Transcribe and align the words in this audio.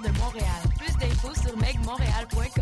de 0.00 0.10
Montréal. 0.18 0.62
Plus 0.78 0.96
d'infos 0.96 1.34
sur 1.34 1.56
megmontréal.com. 1.56 2.57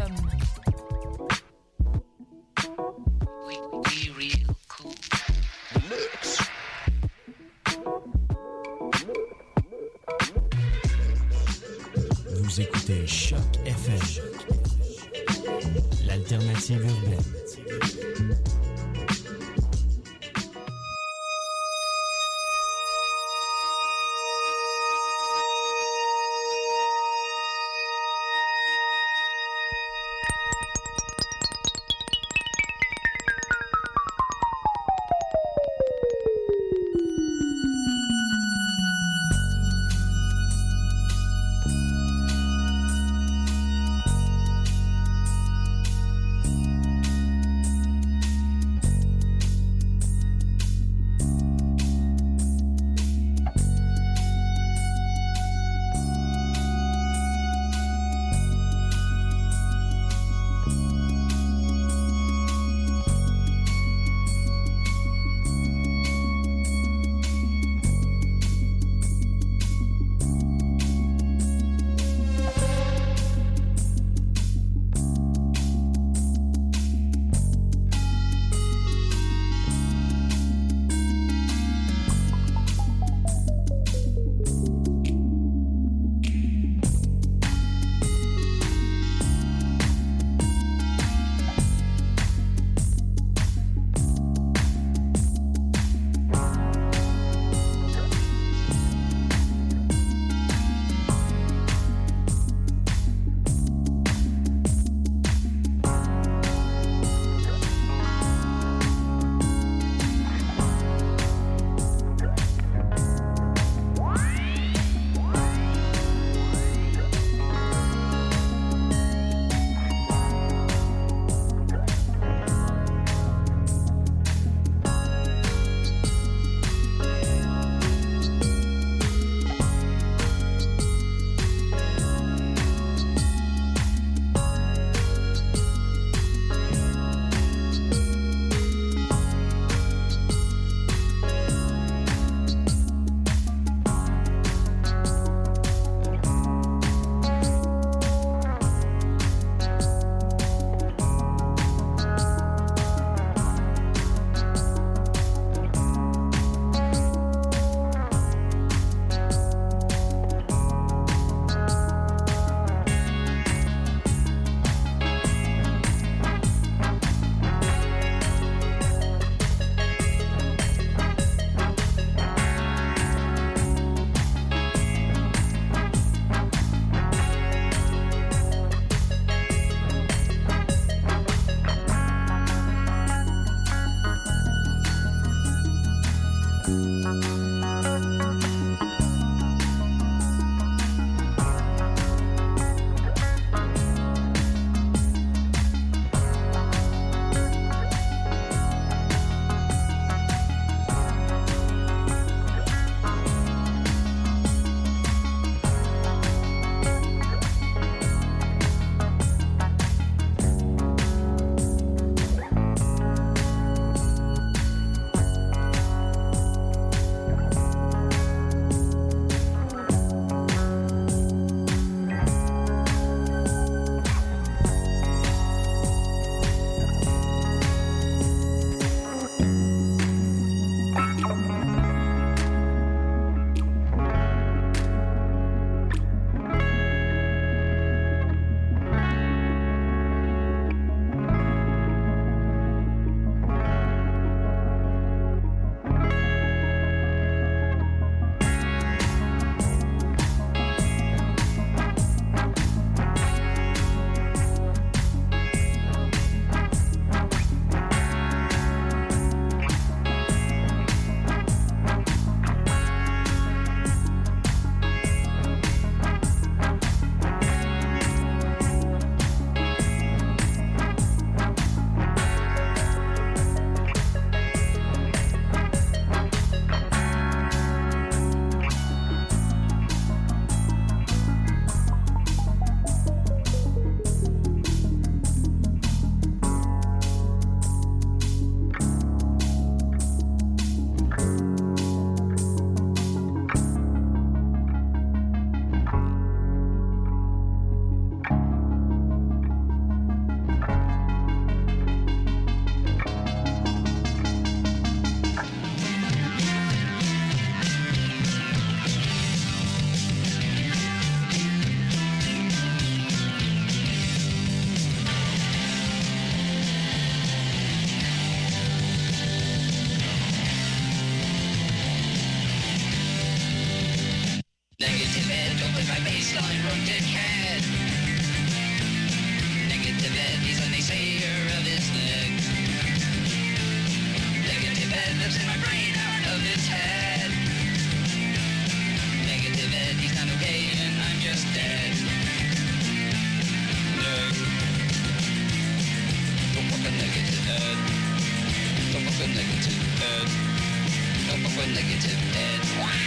negative 351.74 352.36
edge. 352.36 353.06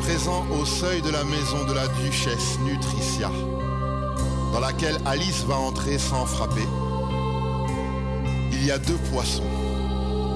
présent 0.00 0.46
au 0.60 0.64
seuil 0.64 1.02
de 1.02 1.10
la 1.10 1.24
maison 1.24 1.64
de 1.66 1.72
la 1.72 1.86
duchesse 1.88 2.58
Nutricia, 2.60 3.30
dans 4.52 4.60
laquelle 4.60 4.98
Alice 5.04 5.44
va 5.46 5.56
entrer 5.56 5.98
sans 5.98 6.26
frapper. 6.26 6.66
Il 8.52 8.64
y 8.64 8.70
a 8.70 8.78
deux 8.78 8.98
poissons 9.12 9.42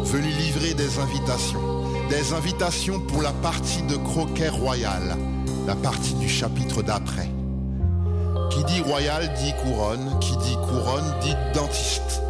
venus 0.05 0.37
livrer 0.37 0.75
des 0.75 0.99
invitations. 0.99 1.61
Des 2.09 2.33
invitations 2.33 3.01
pour 3.01 3.23
la 3.23 3.33
partie 3.33 3.83
de 3.83 3.97
croquet 3.97 4.49
royal, 4.49 5.17
la 5.67 5.75
partie 5.77 6.15
du 6.15 6.29
chapitre 6.29 6.83
d'après. 6.83 7.31
Qui 8.51 8.65
dit 8.65 8.81
royal 8.81 9.33
dit 9.35 9.55
couronne, 9.63 10.19
qui 10.21 10.37
dit 10.39 10.57
couronne 10.57 11.15
dit 11.23 11.35
dentiste. 11.55 12.23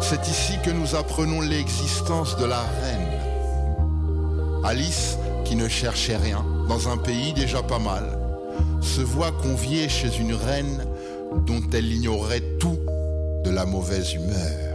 C'est 0.00 0.26
ici 0.28 0.54
que 0.64 0.70
nous 0.70 0.94
apprenons 0.96 1.40
l'existence 1.40 2.36
de 2.36 2.44
la 2.44 2.60
reine. 2.60 3.08
Alice 4.64 5.16
qui 5.52 5.56
ne 5.58 5.68
cherchait 5.68 6.16
rien, 6.16 6.46
dans 6.66 6.88
un 6.88 6.96
pays 6.96 7.34
déjà 7.34 7.62
pas 7.62 7.78
mal, 7.78 8.18
se 8.80 9.02
voit 9.02 9.32
convié 9.32 9.86
chez 9.86 10.08
une 10.18 10.32
reine 10.32 10.86
dont 11.46 11.60
elle 11.74 11.92
ignorait 11.92 12.40
tout 12.58 12.78
de 13.44 13.50
la 13.50 13.66
mauvaise 13.66 14.14
humeur. 14.14 14.71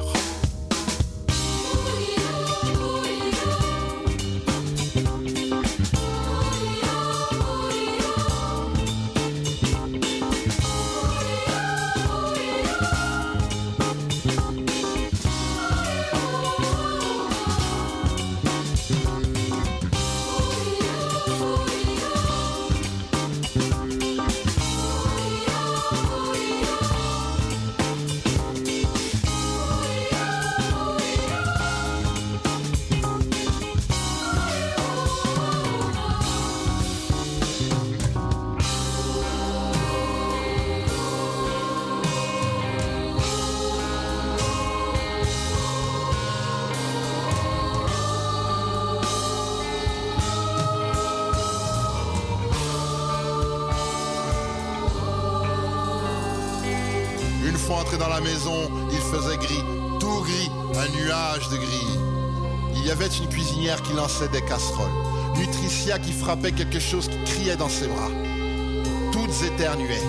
Des 64.25 64.41
casseroles, 64.41 64.89
Nutricia 65.37 65.99
qui 65.99 66.11
frappait 66.11 66.51
quelque 66.51 66.79
chose 66.79 67.07
qui 67.07 67.31
criait 67.31 67.55
dans 67.55 67.69
ses 67.69 67.85
bras. 67.87 68.09
Toutes 69.11 69.43
éternuaient. 69.43 70.01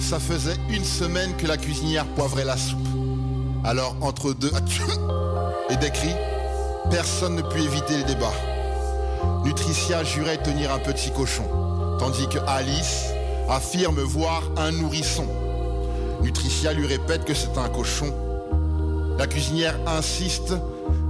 Ça 0.00 0.20
faisait 0.20 0.56
une 0.68 0.84
semaine 0.84 1.34
que 1.36 1.46
la 1.46 1.56
cuisinière 1.56 2.04
poivrait 2.08 2.44
la 2.44 2.58
soupe. 2.58 2.86
Alors, 3.64 3.96
entre 4.02 4.34
deux 4.34 4.52
et 5.70 5.76
des 5.76 5.90
cris, 5.90 6.14
personne 6.90 7.36
ne 7.36 7.42
put 7.42 7.62
éviter 7.62 7.96
le 7.96 8.04
débat. 8.04 8.32
Nutricia 9.44 10.04
jurait 10.04 10.42
tenir 10.42 10.70
un 10.72 10.78
petit 10.78 11.10
cochon, 11.10 11.44
tandis 11.98 12.28
que 12.28 12.38
Alice 12.46 13.06
affirme 13.48 14.00
voir 14.00 14.42
un 14.58 14.72
nourrisson. 14.72 15.26
Nutricia 16.22 16.74
lui 16.74 16.86
répète 16.86 17.24
que 17.24 17.32
c'est 17.34 17.56
un 17.56 17.68
cochon. 17.70 18.12
La 19.18 19.26
cuisinière 19.26 19.78
insiste 19.86 20.52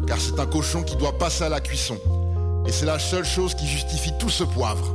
car 0.07 0.19
c'est 0.21 0.39
un 0.39 0.47
cochon 0.47 0.83
qui 0.83 0.97
doit 0.97 1.19
passer 1.19 1.45
à 1.45 1.49
la 1.49 1.61
cuisson. 1.61 1.97
Et 2.67 2.73
c'est 2.73 2.87
la 2.87 2.99
seule 2.99 3.25
chose 3.25 3.55
qui 3.55 3.67
justifie 3.67 4.13
tout 4.19 4.31
ce 4.31 4.45
poivre. 4.45 4.95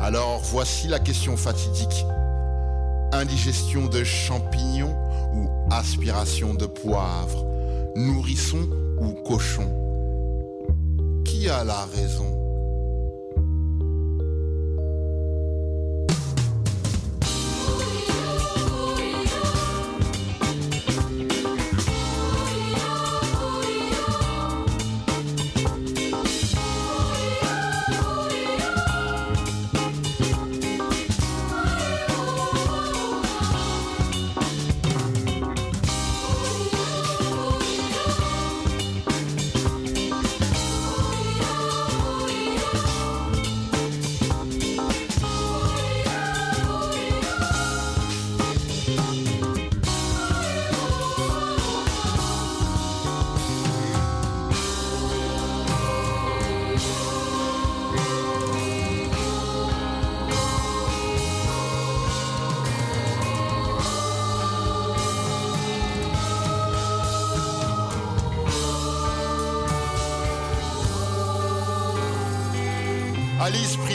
Alors 0.00 0.40
voici 0.44 0.88
la 0.88 0.98
question 0.98 1.36
fatidique. 1.36 2.04
Indigestion 3.12 3.86
de 3.86 4.04
champignons 4.04 4.94
ou 5.34 5.48
aspiration 5.70 6.54
de 6.54 6.66
poivre? 6.66 7.44
Nourrisson 7.96 8.68
ou 8.98 9.12
cochon? 9.26 9.70
Qui 11.24 11.48
a 11.48 11.64
la 11.64 11.86
raison? 11.94 12.33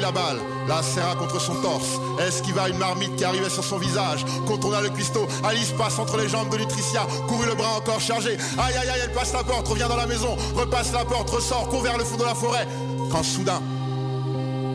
La 0.09 0.11
balle, 0.11 0.39
la 0.67 0.81
serra 0.81 1.15
contre 1.15 1.39
son 1.39 1.55
torse, 1.55 1.99
esquiva 2.25 2.67
une 2.69 2.77
marmite 2.77 3.15
qui 3.15 3.23
arrivait 3.23 3.49
sur 3.49 3.63
son 3.63 3.77
visage, 3.77 4.25
contourna 4.47 4.81
le 4.81 4.89
cuistot, 4.89 5.27
Alice 5.43 5.71
passe 5.77 5.99
entre 5.99 6.17
les 6.17 6.27
jambes 6.27 6.49
de 6.49 6.57
Nutricia, 6.57 7.05
courut 7.27 7.45
le 7.45 7.55
bras 7.55 7.77
encore 7.77 7.99
chargé, 7.99 8.37
aïe 8.57 8.75
aïe 8.75 8.89
aïe, 8.89 9.01
elle 9.03 9.11
passe 9.11 9.33
la 9.33 9.43
porte, 9.43 9.67
revient 9.67 9.85
dans 9.87 9.97
la 9.97 10.07
maison, 10.07 10.35
repasse 10.55 10.91
la 10.93 11.05
porte, 11.05 11.29
ressort, 11.29 11.69
court 11.69 11.81
vers 11.81 11.97
le 11.97 12.03
fond 12.03 12.17
de 12.17 12.23
la 12.23 12.33
forêt, 12.33 12.67
quand 13.11 13.23
soudain, 13.23 13.61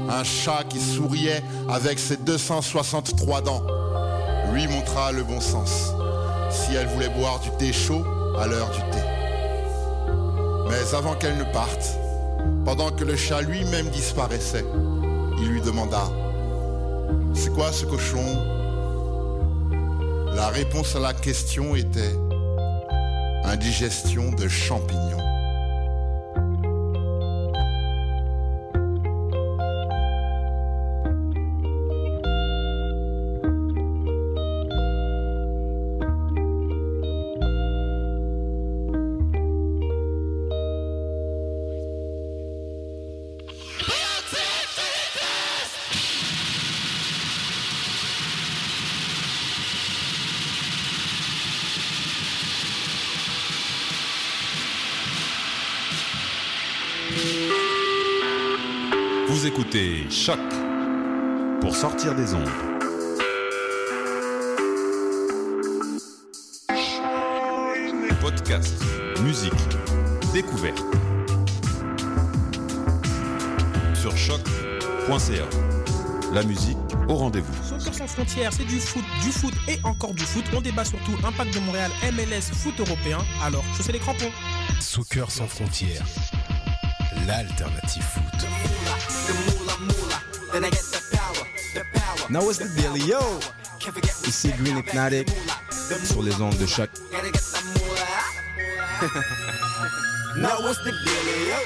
un 0.08 0.24
chat 0.24 0.64
qui 0.68 0.80
souriait 0.80 1.42
avec 1.68 1.98
ses 1.98 2.16
263 2.16 3.40
dents 3.40 3.62
lui 4.52 4.68
montra 4.68 5.10
le 5.10 5.24
bon 5.24 5.40
sens. 5.40 5.92
Si 6.50 6.74
elle 6.74 6.86
voulait 6.86 7.08
boire 7.08 7.40
du 7.40 7.50
thé 7.58 7.72
chaud, 7.72 8.04
à 8.38 8.46
l'heure 8.46 8.70
du 8.70 8.80
thé. 8.92 9.02
Mais 10.68 10.94
avant 10.94 11.14
qu'elle 11.14 11.36
ne 11.36 11.44
parte, 11.44 11.98
pendant 12.64 12.90
que 12.90 13.04
le 13.04 13.16
chat 13.16 13.40
lui-même 13.40 13.88
disparaissait, 13.88 14.64
il 15.38 15.48
lui 15.48 15.60
demanda 15.60 16.02
C'est 17.34 17.52
quoi 17.52 17.72
ce 17.72 17.84
cochon? 17.84 18.24
La 20.34 20.48
réponse 20.48 20.96
à 20.96 21.00
la 21.00 21.14
question 21.14 21.74
était 21.76 22.16
Indigestion 23.44 24.32
de 24.32 24.48
champignons. 24.48 25.23
Choc 60.14 60.38
pour 61.60 61.74
sortir 61.74 62.14
des 62.14 62.34
ondes. 62.34 62.48
Podcast, 68.20 68.76
musique, 69.22 69.52
découverte. 70.32 70.80
Sur 73.94 74.16
choc.ca. 74.16 75.48
La 76.32 76.44
musique 76.44 76.76
au 77.08 77.16
rendez-vous. 77.16 77.52
Soccer 77.64 77.92
sans 77.92 78.06
frontières, 78.06 78.52
c'est 78.52 78.64
du 78.64 78.78
foot, 78.78 79.04
du 79.20 79.32
foot 79.32 79.54
et 79.66 79.80
encore 79.82 80.14
du 80.14 80.22
foot. 80.22 80.44
On 80.56 80.60
débat 80.60 80.84
surtout 80.84 81.12
Impact 81.24 81.54
de 81.54 81.58
Montréal, 81.58 81.90
MLS, 82.12 82.52
foot 82.52 82.78
européen. 82.78 83.18
Alors, 83.42 83.64
je 83.76 83.82
sais 83.82 83.90
les 83.90 83.98
crampons. 83.98 84.30
Soccer 84.80 85.28
sans 85.28 85.48
frontières, 85.48 86.06
l'alternative 87.26 88.04
foot. 88.04 90.03
Now 90.54 92.44
what's 92.44 92.58
the 92.58 92.68
deal, 92.80 92.96
yo? 92.96 93.40
Ici 94.24 94.52
Green 94.52 94.76
Hypnotic 94.76 95.28
sur 95.70 96.22
les 96.22 96.40
ondes 96.40 96.56
de 96.58 96.66
choc. 96.66 96.88
Ah. 97.98 99.00
Now 100.36 100.60
what's 100.60 100.78
the 100.84 100.92
deal, 100.92 101.48
yo? 101.48 101.58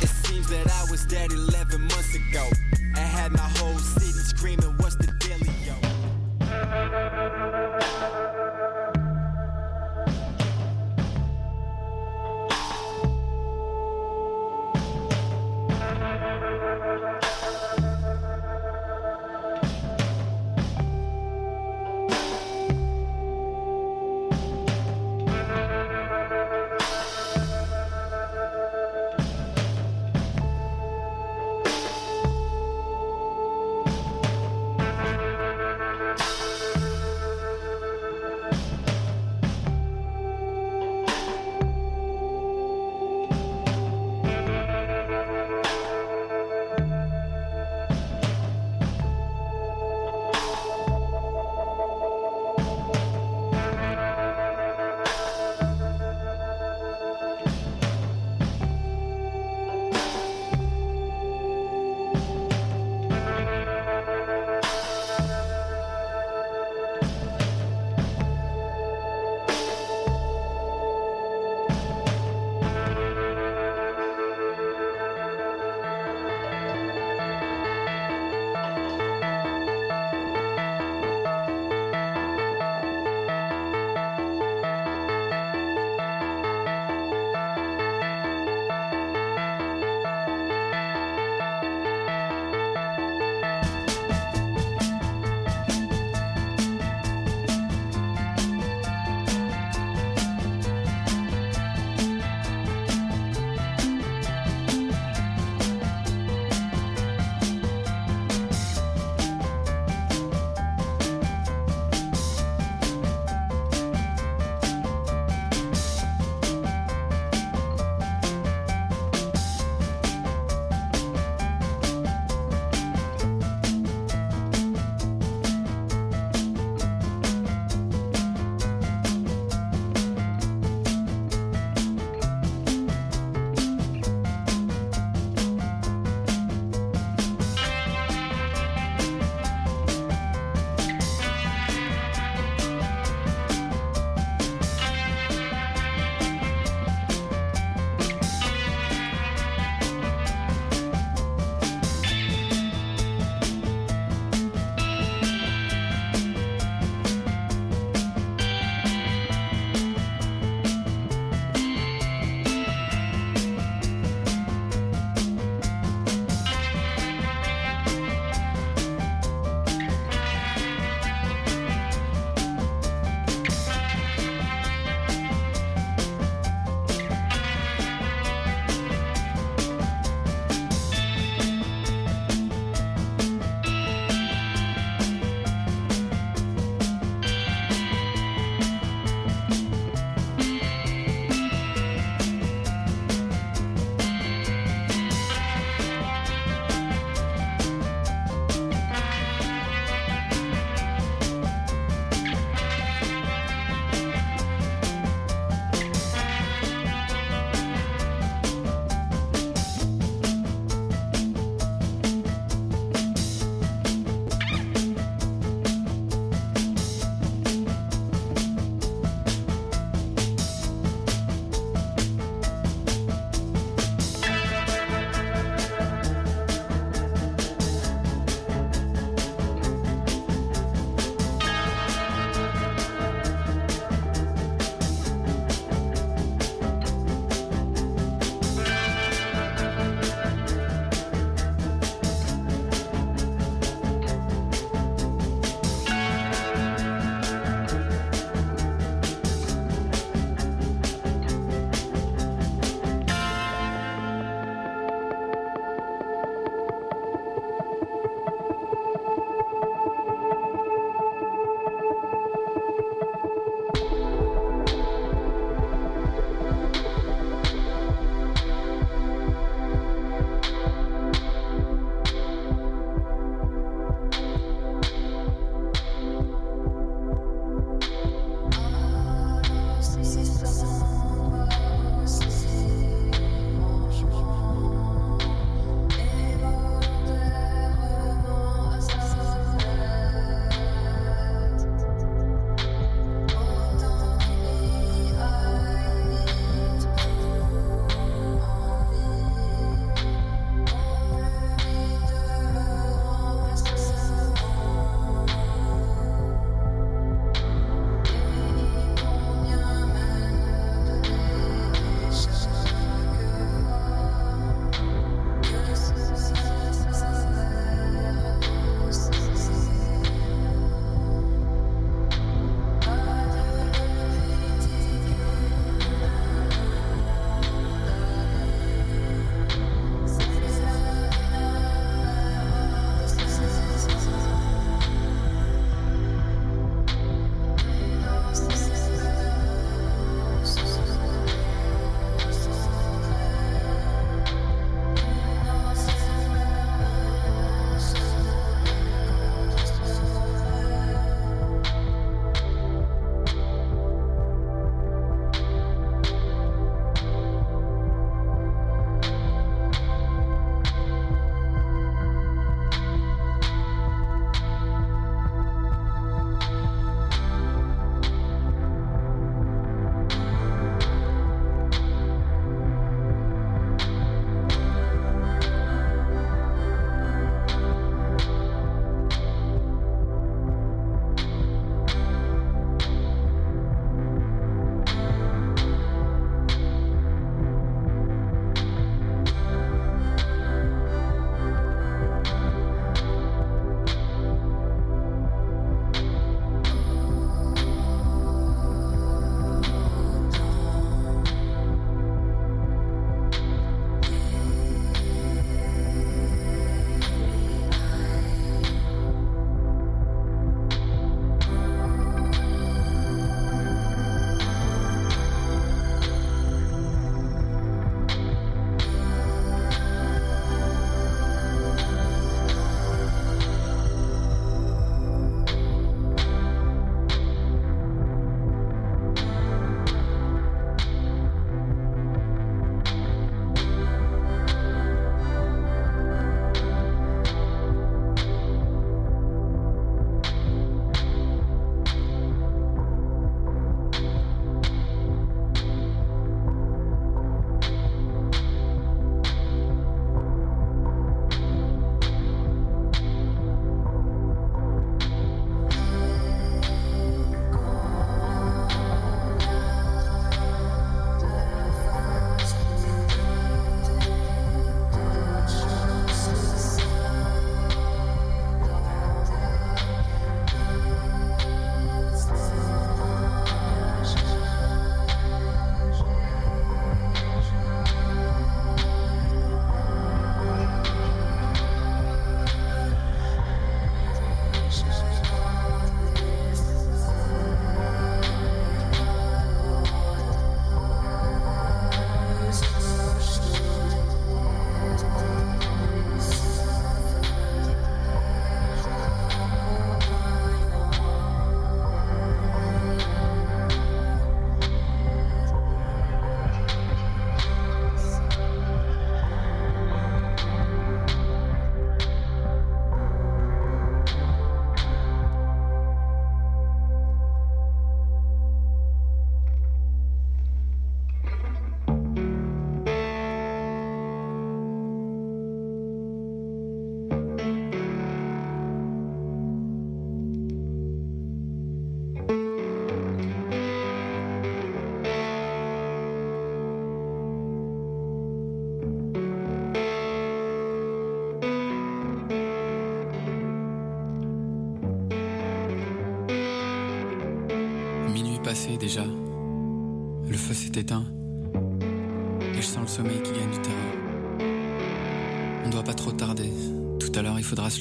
It 0.00 0.08
seems 0.24 0.48
that 0.50 0.70
I 0.70 0.88
was 0.88 1.04
dead 1.06 1.32
11 1.32 1.80
months 1.80 2.14
ago. 2.14 2.48
I 2.94 3.00
had 3.00 3.32
my 3.32 3.48
whole 3.58 3.76
city 3.78 4.12
screaming, 4.12 4.76
what's 4.78 4.94
the 4.94 5.08
deal, 5.18 5.38
yo? 5.66 5.74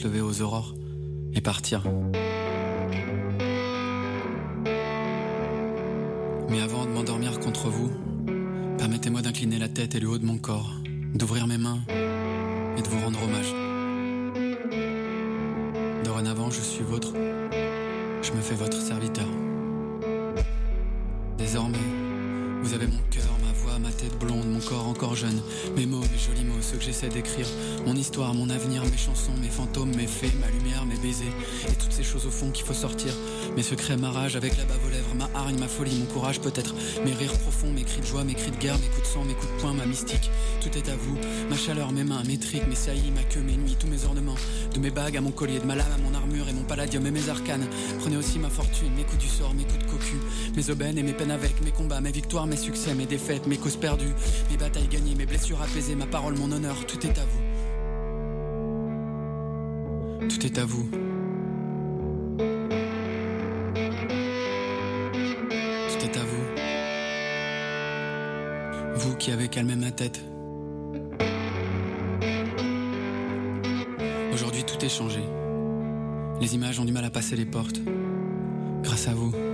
Aux 0.05 0.41
aurores 0.41 0.75
et 1.33 1.41
partir. 1.41 1.83
Mais 6.49 6.61
avant 6.61 6.85
de 6.85 6.91
m'endormir 6.91 7.39
contre 7.39 7.69
vous, 7.69 7.89
permettez-moi 8.77 9.21
d'incliner 9.21 9.57
la 9.57 9.67
tête 9.67 9.95
et 9.95 9.99
le 9.99 10.07
haut 10.07 10.17
de 10.17 10.25
mon 10.25 10.37
corps, 10.37 10.73
d'ouvrir 11.13 11.47
mes 11.47 11.57
mains 11.57 11.79
et 12.77 12.81
de 12.81 12.87
vous 12.87 12.99
rendre 13.03 13.19
hommage. 13.23 13.53
Dorénavant, 16.03 16.51
je 16.51 16.61
suis 16.61 16.83
votre. 16.83 17.13
Je 17.13 18.31
me 18.31 18.41
fais 18.41 18.55
votre 18.55 18.79
serviteur. 18.79 19.27
Désormais, 21.37 21.77
vous 22.61 22.73
avez 22.73 22.87
mon 22.87 23.01
cœur, 23.09 23.23
ma 23.80 23.91
tête 23.91 24.18
blonde, 24.20 24.47
mon 24.47 24.59
corps 24.59 24.88
encore 24.88 25.16
jeune, 25.16 25.41
mes 25.76 25.86
mots, 25.86 25.99
mes 25.99 26.18
jolis 26.18 26.45
mots, 26.45 26.61
ceux 26.61 26.78
que 26.78 26.84
j'essaie 26.84 27.09
d'écrire, 27.09 27.47
mon 27.86 27.95
histoire, 27.95 28.34
mon 28.34 28.49
avenir, 28.49 28.84
mes 28.84 28.97
chansons, 28.97 29.34
mes 29.41 29.49
fantômes, 29.49 29.93
mes 29.95 30.07
faits, 30.07 30.32
ma 30.39 30.47
lumière, 30.49 30.86
mes 30.86 30.97
baisers, 30.97 31.34
et 31.68 31.76
toutes 31.76 31.91
ces 31.91 32.03
choses 32.03 32.26
au 32.26 32.30
fond 32.30 32.51
qu'il 32.51 32.66
faut 32.66 32.74
sortir, 32.74 33.13
mes 33.55 33.63
secrets, 33.63 33.97
ma 33.97 34.11
rage 34.11 34.36
avec 34.36 34.57
la 34.57 34.66
bave 34.66 34.80
aux 34.86 34.89
lèvres, 34.89 35.13
ma 35.16 35.30
hargne, 35.38 35.57
ma 35.59 35.68
folie, 35.68 35.97
mon 35.99 36.05
courage 36.05 36.39
peut-être, 36.39 36.74
mes 37.03 37.13
rires 37.13 37.38
profonds, 37.39 37.72
mes 37.72 37.84
cris 37.84 38.01
de 38.01 38.05
joie, 38.05 38.24
mes 38.24 38.36
cris 38.36 38.51
de 38.51 38.57
guerre, 38.57 38.78
mes 38.80 38.88
coups 38.88 39.01
de 39.01 39.13
sang, 39.13 39.26
mes 39.26 39.34
coups 39.34 39.51
de 39.51 39.61
poing, 39.61 39.74
ma 39.74 39.86
mystique, 39.86 40.30
tout 40.61 40.78
est 40.78 40.89
à 40.89 40.95
vous, 40.95 41.18
ma 41.49 41.57
chaleur, 41.57 41.91
mes 41.91 42.03
mains, 42.03 42.24
mes 42.24 42.38
tricks, 42.38 42.68
mes 42.68 42.76
saillies, 42.76 43.11
ma 43.13 43.24
queue, 43.24 43.41
mes 43.41 43.57
nuits, 43.57 43.76
tous 43.80 43.88
mes 43.88 44.05
ornements, 44.05 44.36
de 44.74 44.80
mes 44.80 44.91
bagues 44.91 45.18
à 45.18 45.22
mon 45.22 45.32
collier, 45.32 45.59
de 45.59 45.66
ma 45.66 45.76
lame 45.76 45.91
à 45.93 45.97
mon 45.97 46.13
armure 46.16 46.47
et 46.47 46.53
mon 46.53 46.63
palladium 46.63 47.05
et 47.05 47.11
mes 47.11 47.30
arcanes, 47.30 47.68
prenez 47.99 48.18
aussi 48.18 48.39
ma 48.39 48.49
fortune, 48.49 48.91
mes 48.95 49.03
coups 49.03 49.24
du 49.24 49.28
sort, 49.28 49.53
mes 49.53 49.63
coups 49.63 49.80
de 49.80 49.91
cocu, 49.91 50.16
mes 50.55 50.70
aubaines 50.70 50.97
et 50.97 51.03
mes 51.03 51.13
peines 51.13 51.32
avec, 51.32 51.61
mes 51.63 51.72
combats, 51.72 52.01
mes 52.01 52.11
victoires, 52.11 52.47
mes 52.47 52.57
succès, 52.57 52.93
mes 52.93 53.05
défaites, 53.05 53.47
mes 53.47 53.54
causes 53.57 53.77
perdues, 53.77 54.13
mes 54.49 54.57
batailles 54.57 54.87
gagnées, 54.87 55.15
mes 55.15 55.25
blessures 55.25 55.61
apaisées, 55.61 55.95
ma 55.95 56.05
parole, 56.05 56.37
mon 56.37 56.51
honneur, 56.51 56.85
tout 56.85 57.05
est 57.05 57.17
à 57.17 57.25
vous. 57.25 57.39
Tout 60.27 60.45
est 60.45 60.57
à 60.57 60.65
vous. 60.65 60.89
Tout 65.89 66.05
est 66.05 66.17
à 66.17 66.23
vous. 66.23 66.45
Vous 68.95 69.15
qui 69.15 69.31
avez 69.31 69.47
calmé 69.47 69.75
ma 69.75 69.91
tête. 69.91 70.21
Aujourd'hui, 74.33 74.63
tout 74.63 74.83
est 74.83 74.89
changé. 74.89 75.21
Les 76.41 76.55
images 76.55 76.79
ont 76.79 76.85
du 76.85 76.91
mal 76.91 77.05
à 77.05 77.09
passer 77.09 77.35
les 77.35 77.45
portes. 77.45 77.79
Grâce 78.83 79.07
à 79.07 79.13
vous. 79.13 79.44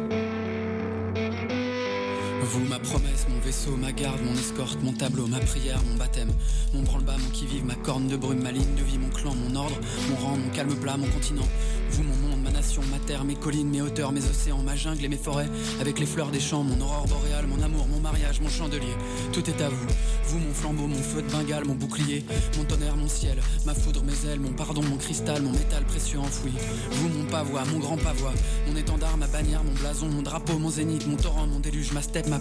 Vous, 2.51 2.65
ma 2.67 2.79
promesse, 2.79 3.27
mon 3.29 3.39
vaisseau, 3.39 3.77
ma 3.77 3.93
garde, 3.93 4.19
mon 4.25 4.33
escorte, 4.33 4.77
mon 4.83 4.91
tableau, 4.91 5.25
ma 5.25 5.39
prière, 5.39 5.79
mon 5.89 5.95
baptême, 5.95 6.33
mon 6.73 6.81
branle-bas, 6.81 7.15
mon 7.17 7.29
qui-vive, 7.29 7.63
ma 7.63 7.75
corne 7.75 8.09
de 8.09 8.17
brume, 8.17 8.41
ma 8.41 8.51
ligne 8.51 8.75
de 8.75 8.83
vie, 8.83 8.97
mon 8.97 9.07
clan, 9.07 9.33
mon 9.33 9.55
ordre, 9.55 9.79
mon 10.09 10.17
rang, 10.17 10.35
mon 10.35 10.49
calme 10.49 10.75
plat, 10.75 10.97
mon 10.97 11.07
continent. 11.07 11.47
Vous, 11.91 12.03
mon 12.03 12.15
monde, 12.15 12.41
ma 12.43 12.51
nation, 12.51 12.81
ma 12.91 12.99
terre, 12.99 13.23
mes 13.23 13.35
collines, 13.35 13.69
mes 13.69 13.81
hauteurs, 13.81 14.11
mes 14.11 14.25
océans, 14.25 14.61
ma 14.63 14.75
jungle 14.75 15.05
et 15.05 15.07
mes 15.07 15.17
forêts, 15.17 15.49
avec 15.79 15.97
les 15.97 16.05
fleurs 16.05 16.29
des 16.29 16.41
champs, 16.41 16.63
mon 16.63 16.79
aurore 16.81 17.07
boréale, 17.07 17.47
mon 17.47 17.61
amour, 17.61 17.87
mon 17.87 18.01
mariage, 18.01 18.41
mon 18.41 18.49
chandelier. 18.49 18.95
Tout 19.31 19.49
est 19.49 19.61
à 19.61 19.69
vous. 19.69 19.87
Vous, 20.27 20.39
mon 20.39 20.53
flambeau, 20.53 20.87
mon 20.87 21.01
feu 21.01 21.21
de 21.21 21.31
Bengale, 21.31 21.65
mon 21.65 21.75
bouclier, 21.75 22.25
mon 22.57 22.65
tonnerre, 22.65 22.97
mon 22.97 23.07
ciel, 23.07 23.39
ma 23.65 23.73
foudre, 23.73 24.03
mes 24.03 24.29
ailes, 24.29 24.39
mon 24.41 24.51
pardon, 24.51 24.81
mon 24.83 24.97
cristal, 24.97 25.41
mon 25.41 25.51
métal 25.51 25.83
précieux 25.85 26.19
enfoui. 26.19 26.51
Vous, 26.91 27.09
mon 27.09 27.25
pavois, 27.25 27.63
mon 27.71 27.79
grand 27.79 27.97
pavois, 27.97 28.33
mon 28.67 28.75
étendard, 28.75 29.15
ma 29.17 29.27
bannière, 29.27 29.63
mon 29.63 29.73
blason, 29.73 30.07
mon 30.07 30.21
drapeau, 30.21 30.57
mon 30.59 30.69
zénith, 30.69 31.07
mon 31.07 31.17
torrent, 31.17 31.47
mon 31.47 31.59
déluge, 31.59 31.91
ma 31.93 32.01
steppe, 32.01 32.27
ma 32.27 32.39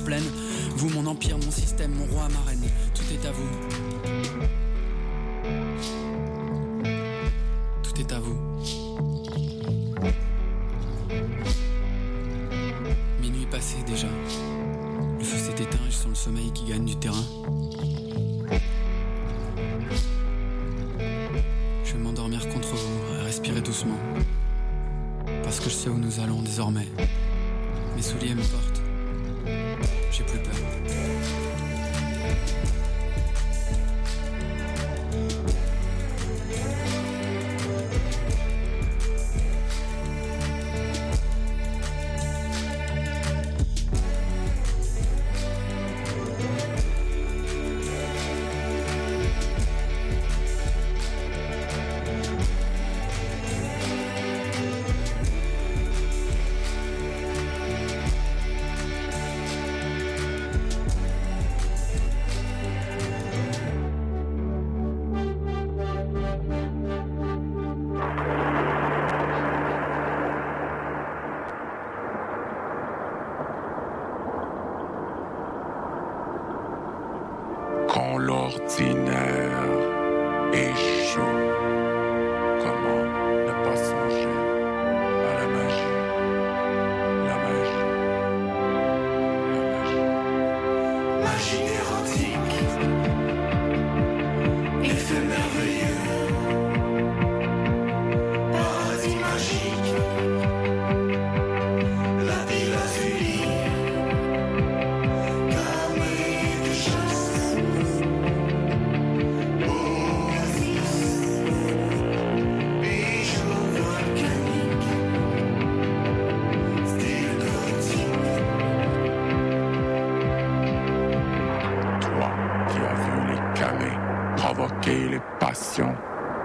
Vous, 0.76 0.88
mon 0.88 1.06
empire, 1.06 1.36
mon 1.38 1.50
système, 1.50 1.92
mon 1.92 2.06
roi, 2.06 2.26
ma 2.30 2.40
reine, 2.48 2.64
tout 2.94 3.04
est 3.12 3.26
à 3.26 3.32
vous. 3.32 3.48
Tout 7.82 8.00
est 8.00 8.12
à 8.12 8.18
vous. 8.18 8.36
Minuit 13.20 13.46
passé 13.46 13.76
déjà. 13.86 14.08
Le 15.18 15.24
feu 15.24 15.36
s'est 15.36 15.62
éteint 15.62 15.78
je 15.86 15.94
sens 15.94 16.08
le 16.08 16.14
sommeil 16.14 16.50
qui 16.52 16.64
gagne 16.64 16.86
du 16.86 16.96
terrain. 16.96 17.24
Je 21.84 21.92
vais 21.92 21.98
m'endormir 21.98 22.48
contre 22.48 22.74
vous 22.74 23.24
respirer 23.24 23.60
doucement. 23.60 23.98
Parce 25.44 25.60
que 25.60 25.66
je 25.66 25.74
sais 25.74 25.88
où 25.90 25.98
nous 25.98 26.20
allons 26.20 26.42
désormais. 26.42 26.88
Mes 27.96 28.02
souliers 28.02 28.34
me 28.34 28.42
portent. 28.42 28.69
J'ai 30.20 30.26
plus 30.26 30.38
peur. 30.40 30.89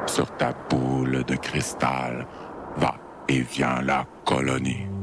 Sur 0.06 0.30
ta 0.38 0.53
boule 0.70 1.24
de 1.24 1.36
cristal, 1.36 2.26
va 2.78 2.95
et 3.28 3.41
viens 3.41 3.82
la 3.82 4.06
colonie. 4.26 4.95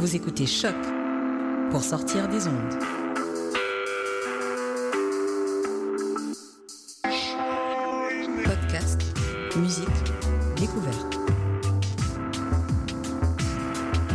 Vous 0.00 0.14
écoutez 0.14 0.46
Choc 0.46 0.76
pour 1.72 1.82
sortir 1.82 2.28
des 2.28 2.46
ondes. 2.46 2.78
Podcast, 8.44 9.02
musique, 9.56 9.88
découverte. 10.56 11.18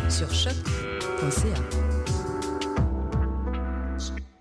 Sur 0.07 0.33
choc.ca. 0.33 1.59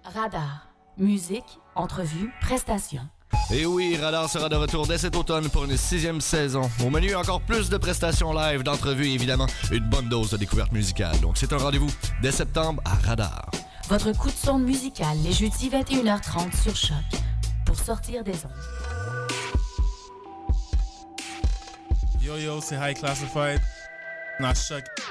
Radar. 0.05 0.69
Musique, 0.97 1.59
entrevue, 1.75 2.31
prestations. 2.41 3.09
Et 3.55 3.67
oui, 3.67 3.99
Radar 4.01 4.31
sera 4.31 4.49
de 4.49 4.57
retour 4.57 4.87
dès 4.87 4.97
cet 4.97 5.15
automne 5.15 5.51
pour 5.51 5.65
une 5.65 5.77
sixième 5.77 6.23
saison. 6.23 6.71
Au 6.83 6.89
menu, 6.89 7.15
encore 7.15 7.43
plus 7.43 7.69
de 7.69 7.77
prestations 7.77 8.33
live, 8.33 8.63
d'entrevues 8.63 9.09
et 9.09 9.15
évidemment 9.15 9.47
une 9.71 9.85
bonne 9.91 10.09
dose 10.09 10.31
de 10.31 10.39
découverte 10.39 10.73
musicale. 10.73 11.21
Donc 11.21 11.37
c'est 11.37 11.53
un 11.53 11.59
rendez-vous 11.59 11.91
dès 12.23 12.33
septembre 12.33 12.83
à 12.87 12.95
Radar. 13.07 13.51
Votre 13.89 14.13
coup 14.13 14.29
de 14.29 14.37
sonde 14.37 14.63
musical 14.63 15.19
les 15.23 15.33
jeudis 15.33 15.69
21h30 15.69 16.63
sur 16.63 16.75
Choc 16.75 17.21
pour 17.67 17.77
sortir 17.79 18.25
des 18.25 18.33
ondes. 18.33 19.31
Yo 22.23 22.37
yo, 22.39 22.61
c'est 22.63 22.77
High 22.77 22.97
Classified. 22.97 23.61
Not 24.41 24.55
Choc. 24.55 25.02